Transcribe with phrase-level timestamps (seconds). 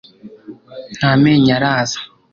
[0.97, 1.99] nta menyo araza